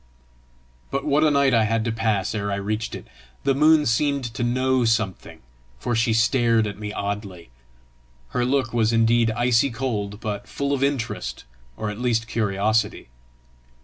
But 0.89 1.05
what 1.05 1.23
a 1.23 1.29
night 1.29 1.53
I 1.53 1.65
had 1.65 1.85
to 1.85 1.91
pass 1.91 2.33
ere 2.33 2.51
I 2.51 2.55
reached 2.55 2.95
it! 2.95 3.05
The 3.43 3.53
moon 3.53 3.85
seemed 3.85 4.23
to 4.33 4.41
know 4.43 4.83
something, 4.83 5.41
for 5.77 5.93
she 5.95 6.11
stared 6.11 6.65
at 6.65 6.79
me 6.79 6.91
oddly. 6.91 7.51
Her 8.29 8.43
look 8.43 8.73
was 8.73 8.91
indeed 8.91 9.29
icy 9.29 9.69
cold, 9.69 10.19
but 10.19 10.47
full 10.47 10.73
of 10.73 10.83
interest, 10.83 11.43
or 11.77 11.91
at 11.91 11.99
least 12.01 12.27
curiosity. 12.27 13.09